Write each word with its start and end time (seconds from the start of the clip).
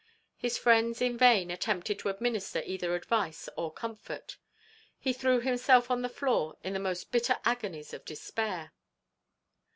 His 0.35 0.57
friends 0.57 0.99
in 0.99 1.15
vain 1.15 1.51
attempted 1.51 1.99
to 1.99 2.09
administer 2.09 2.63
either 2.65 2.95
advice 2.95 3.47
or 3.55 3.71
comfort; 3.71 4.37
he 4.97 5.13
threw 5.13 5.39
himself 5.41 5.91
on 5.91 6.01
the 6.01 6.09
floor 6.09 6.57
in 6.63 6.73
the 6.73 6.79
most 6.79 7.11
bitter 7.11 7.37
agonies 7.45 7.93
of 7.93 8.03
despair. 8.03 8.73